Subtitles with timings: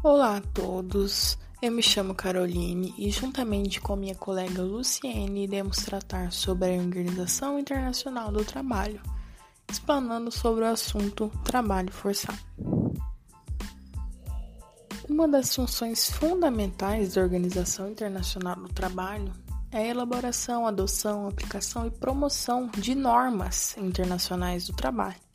[0.00, 6.30] Olá a todos, eu me chamo Caroline e, juntamente com minha colega Luciene, iremos tratar
[6.30, 9.00] sobre a Organização Internacional do Trabalho,
[9.68, 12.38] explanando sobre o assunto trabalho forçado.
[15.08, 19.32] Uma das funções fundamentais da Organização Internacional do Trabalho
[19.72, 25.27] é a elaboração, adoção, aplicação e promoção de normas internacionais do trabalho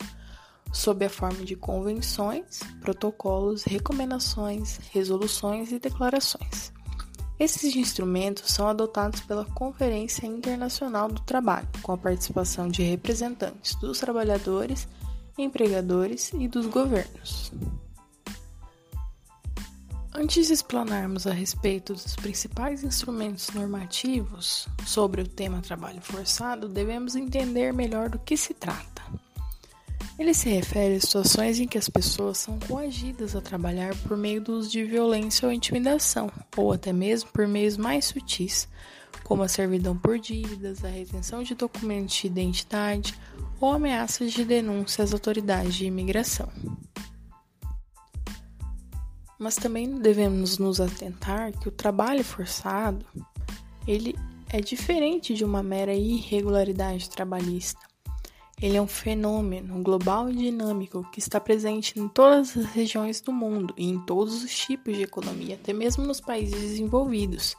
[0.74, 6.72] sob a forma de convenções, protocolos, recomendações, resoluções e declarações.
[7.38, 13.98] Esses instrumentos são adotados pela Conferência Internacional do Trabalho, com a participação de representantes dos
[13.98, 14.86] trabalhadores,
[15.38, 17.52] empregadores e dos governos.
[20.16, 27.16] Antes de explanarmos a respeito dos principais instrumentos normativos sobre o tema trabalho forçado, devemos
[27.16, 28.93] entender melhor do que se trata.
[30.16, 34.40] Ele se refere a situações em que as pessoas são coagidas a trabalhar por meio
[34.40, 38.68] do uso de violência ou intimidação, ou até mesmo por meios mais sutis,
[39.24, 43.18] como a servidão por dívidas, a retenção de documentos de identidade
[43.60, 46.48] ou ameaças de denúncia às autoridades de imigração.
[49.36, 53.04] Mas também devemos nos atentar que o trabalho forçado,
[53.84, 54.16] ele
[54.48, 57.93] é diferente de uma mera irregularidade trabalhista
[58.60, 63.32] ele é um fenômeno global e dinâmico que está presente em todas as regiões do
[63.32, 67.56] mundo e em todos os tipos de economia, até mesmo nos países desenvolvidos,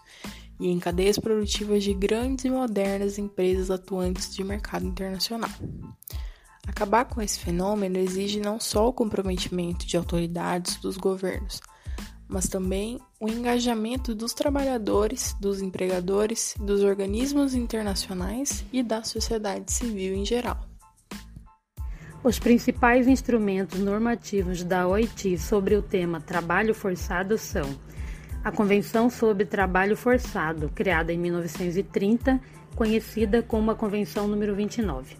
[0.59, 5.49] e em cadeias produtivas de grandes e modernas empresas atuantes de mercado internacional.
[6.65, 11.61] Acabar com esse fenômeno exige não só o comprometimento de autoridades dos governos,
[12.27, 20.15] mas também o engajamento dos trabalhadores, dos empregadores, dos organismos internacionais e da sociedade civil
[20.15, 20.74] em geral.
[22.25, 27.77] Os principais instrumentos normativos da OIT sobre o tema trabalho forçado são
[28.43, 32.41] a Convenção sobre Trabalho Forçado, criada em 1930,
[32.75, 35.15] conhecida como a Convenção número 29.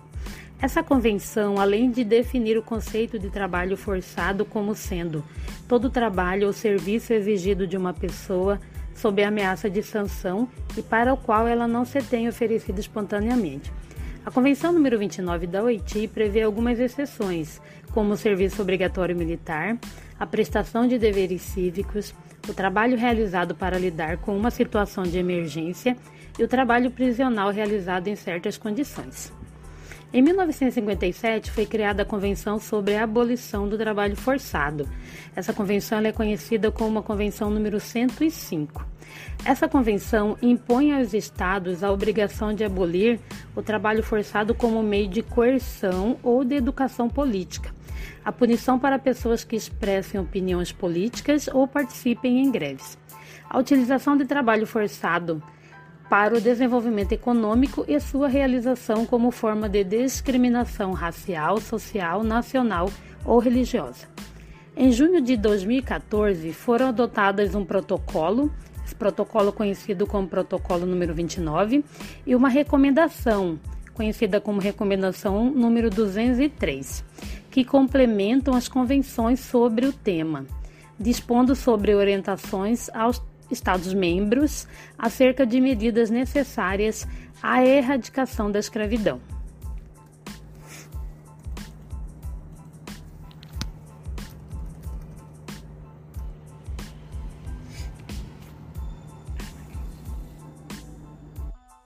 [0.59, 5.23] Essa convenção, além de definir o conceito de trabalho forçado como sendo
[5.67, 8.59] todo trabalho ou serviço exigido de uma pessoa
[8.95, 13.71] sob ameaça de sanção e para o qual ela não se tenha oferecido espontaneamente,
[14.25, 17.62] a Convenção número 29 da OIT prevê algumas exceções,
[17.94, 19.78] como o serviço obrigatório militar,
[20.19, 22.12] a prestação de deveres cívicos,
[22.50, 25.96] o trabalho realizado para lidar com uma situação de emergência
[26.40, 29.31] e o trabalho prisional realizado em certas condições.
[30.13, 34.88] Em 1957 foi criada a Convenção sobre a Abolição do Trabalho Forçado.
[35.35, 38.85] Essa convenção é conhecida como a Convenção número 105.
[39.44, 43.19] Essa convenção impõe aos estados a obrigação de abolir
[43.55, 47.73] o trabalho forçado como meio de coerção ou de educação política,
[48.23, 52.97] a punição para pessoas que expressem opiniões políticas ou participem em greves,
[53.49, 55.41] a utilização de trabalho forçado
[56.09, 62.89] para o desenvolvimento econômico e sua realização como forma de discriminação racial, social, nacional
[63.23, 64.07] ou religiosa.
[64.77, 68.51] Em junho de 2014, foram adotadas um protocolo,
[68.85, 71.83] esse protocolo conhecido como protocolo número 29,
[72.25, 73.57] e uma recomendação,
[73.94, 77.03] conhecida como recomendação número 203,
[77.49, 80.45] que complementam as convenções sobre o tema,
[80.99, 83.19] dispondo sobre orientações aos
[83.50, 84.67] Estados-membros
[84.97, 87.07] acerca de medidas necessárias
[87.41, 89.22] à erradicação da escravidão.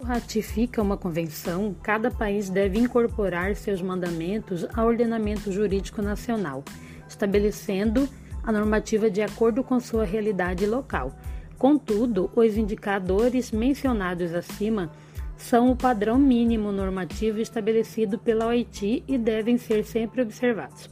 [0.10, 6.64] ratifica uma convenção, cada país deve incorporar seus mandamentos ao ordenamento jurídico nacional,
[7.08, 8.10] estabelecendo
[8.44, 11.14] a normativa de acordo com sua realidade local,
[11.60, 14.90] Contudo, os indicadores mencionados acima
[15.36, 20.90] são o padrão mínimo normativo estabelecido pela OIT e devem ser sempre observados.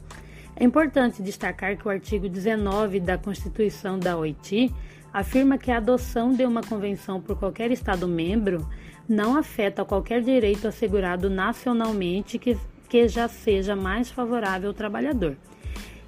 [0.54, 4.70] É importante destacar que o artigo 19 da Constituição da OIT
[5.10, 8.68] afirma que a adoção de uma convenção por qualquer Estado-membro
[9.08, 12.58] não afeta qualquer direito assegurado nacionalmente que,
[12.90, 15.34] que já seja mais favorável ao trabalhador.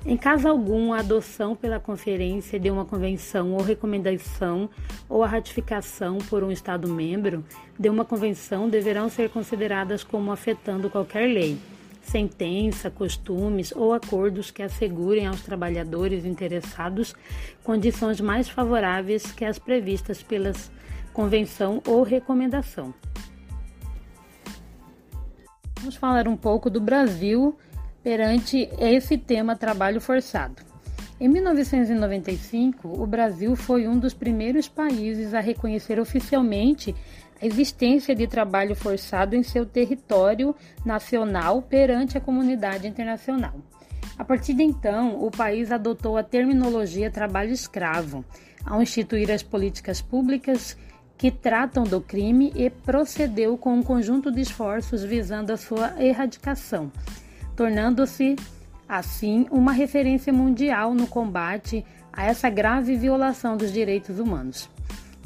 [0.05, 4.71] Em caso algum, a adoção pela conferência de uma convenção ou recomendação
[5.07, 7.45] ou a ratificação por um Estado-membro
[7.79, 11.59] de uma convenção deverão ser consideradas como afetando qualquer lei,
[12.03, 17.15] sentença, costumes ou acordos que assegurem aos trabalhadores interessados
[17.63, 20.53] condições mais favoráveis que as previstas pela
[21.13, 22.95] convenção ou recomendação.
[25.79, 27.55] Vamos falar um pouco do Brasil
[28.03, 30.71] perante esse tema trabalho forçado.
[31.21, 36.95] Em 1995, o Brasil foi um dos primeiros países a reconhecer oficialmente
[37.41, 40.55] a existência de trabalho forçado em seu território
[40.85, 43.55] nacional perante a comunidade internacional.
[44.19, 48.25] A partir de então, o país adotou a terminologia trabalho escravo,
[48.65, 50.77] ao instituir as políticas públicas
[51.17, 56.91] que tratam do crime e procedeu com um conjunto de esforços visando a sua erradicação,
[57.57, 58.37] tornando-se
[58.89, 64.69] assim uma referência mundial no combate a essa grave violação dos direitos humanos.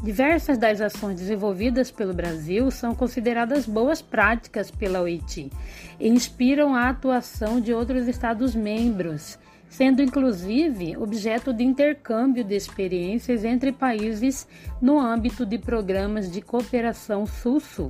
[0.02, 5.50] Diversas das ações desenvolvidas pelo Brasil são consideradas boas práticas pela OIT
[5.98, 13.72] e inspiram a atuação de outros Estados-membros, sendo inclusive objeto de intercâmbio de experiências entre
[13.72, 14.46] países
[14.78, 17.88] no âmbito de programas de cooperação Sul-Sul.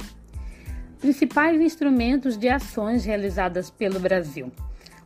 [1.05, 4.51] Principais instrumentos de ações realizadas pelo Brasil.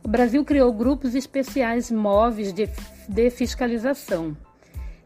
[0.01, 2.69] O Brasil criou grupos especiais móveis de,
[3.09, 4.33] de fiscalização.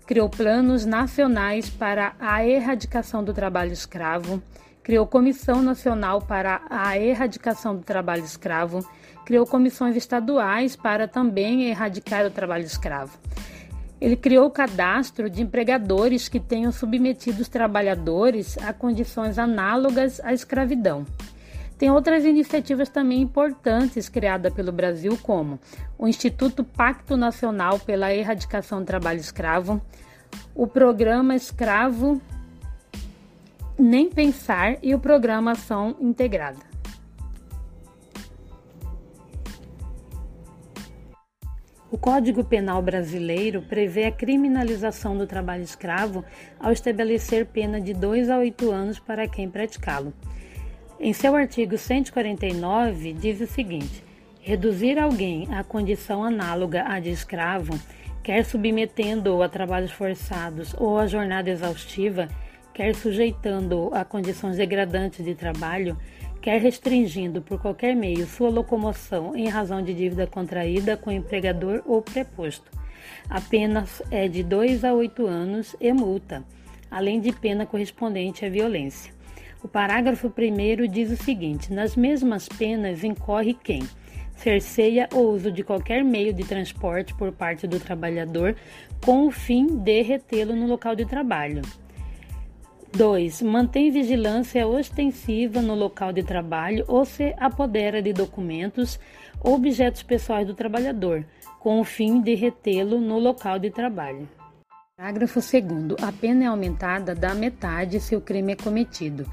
[0.06, 4.40] Criou planos nacionais para a erradicação do trabalho escravo.
[4.84, 8.88] Criou Comissão Nacional para a Erradicação do Trabalho Escravo.
[9.25, 13.18] Criou comissões estaduais para também erradicar o trabalho escravo.
[14.03, 20.33] Ele criou o cadastro de empregadores que tenham submetido os trabalhadores a condições análogas à
[20.33, 21.05] escravidão.
[21.77, 25.57] Tem outras iniciativas também importantes criadas pelo Brasil, como
[25.97, 29.81] o Instituto Pacto Nacional pela Erradicação do Trabalho Escravo,
[30.53, 32.21] o Programa Escravo
[33.79, 36.72] Nem Pensar e o Programa Ação Integrada.
[41.94, 46.25] O Código Penal brasileiro prevê a criminalização do trabalho escravo
[46.60, 50.12] ao estabelecer pena de 2 a 8 anos para quem praticá-lo.
[51.00, 54.04] Em seu artigo 149, diz o seguinte:
[54.42, 57.80] reduzir alguém à condição análoga à de escravo,
[58.24, 62.28] quer submetendo-o a trabalhos forçados ou a jornada exaustiva,
[62.74, 65.95] quer sujeitando-o a condições degradantes de trabalho,
[66.44, 72.01] quer restringindo por qualquer meio sua locomoção em razão de dívida contraída com empregador ou
[72.01, 72.69] preposto.
[73.30, 76.44] A pena é de 2 a 8 anos e multa,
[76.92, 79.13] além de pena correspondente à violência.
[79.63, 83.81] O parágrafo 1 diz o seguinte: nas mesmas penas incorre quem
[84.36, 88.54] cerceia o uso de qualquer meio de transporte por parte do trabalhador
[89.06, 91.62] com o fim de retê-lo no local de trabalho.
[92.95, 93.42] 2.
[93.42, 99.00] Mantém vigilância ostensiva no local de trabalho ou se apodera de documentos
[99.42, 101.25] ou objetos pessoais do trabalhador,
[101.60, 104.30] com o fim de retê-lo no local de trabalho.
[104.95, 106.04] Parágrafo 2.
[106.04, 109.25] A pena é aumentada da metade se o crime é cometido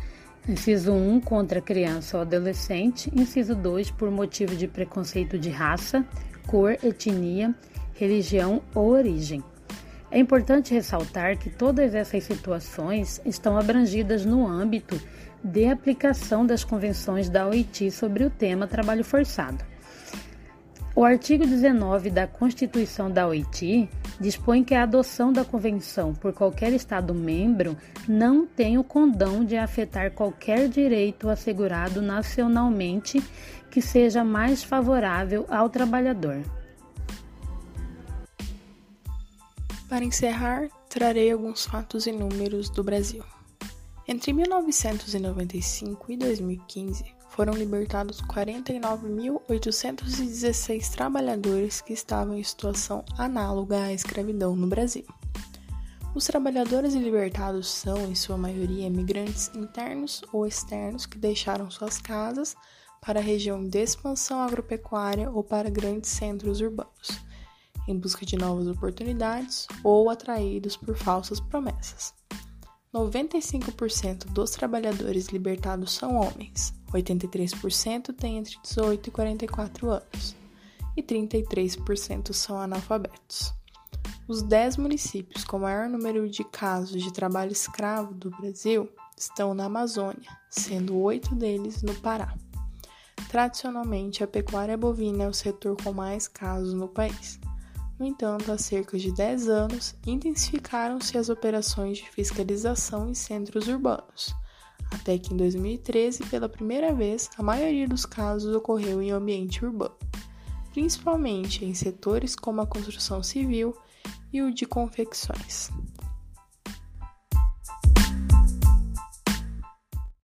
[0.49, 3.11] Inciso 1 contra criança ou adolescente.
[3.15, 6.05] Inciso 2 por motivo de preconceito de raça,
[6.47, 7.55] cor, etnia,
[7.95, 9.45] religião ou origem.
[10.11, 15.01] É importante ressaltar que todas essas situações estão abrangidas no âmbito
[15.43, 19.65] de aplicação das convenções da OIT sobre o tema trabalho forçado.
[20.97, 26.73] O artigo 19 da Constituição da OIT dispõe que a adoção da convenção por qualquer
[26.73, 27.77] Estado membro
[28.09, 33.23] não tem o condão de afetar qualquer direito assegurado nacionalmente
[33.71, 36.43] que seja mais favorável ao trabalhador.
[39.91, 43.25] Para encerrar, trarei alguns fatos e números do Brasil.
[44.07, 54.55] Entre 1995 e 2015, foram libertados 49.816 trabalhadores que estavam em situação análoga à escravidão
[54.55, 55.05] no Brasil.
[56.15, 62.55] Os trabalhadores libertados são, em sua maioria, imigrantes internos ou externos que deixaram suas casas
[63.01, 67.29] para a região de expansão agropecuária ou para grandes centros urbanos,
[67.87, 72.15] em busca de novas oportunidades ou atraídos por falsas promessas.
[72.93, 80.37] 95% dos trabalhadores libertados são homens, 83% têm entre 18 e 44 anos
[80.97, 83.55] e 33% são analfabetos.
[84.27, 89.65] Os 10 municípios com maior número de casos de trabalho escravo do Brasil estão na
[89.65, 92.35] Amazônia, sendo oito deles no Pará.
[93.29, 97.39] Tradicionalmente, a pecuária bovina é o setor com mais casos no país.
[98.01, 104.35] No entanto, há cerca de 10 anos, intensificaram-se as operações de fiscalização em centros urbanos
[104.91, 109.95] até que em 2013, pela primeira vez, a maioria dos casos ocorreu em ambiente urbano,
[110.73, 113.77] principalmente em setores como a construção civil
[114.33, 115.71] e o de confecções.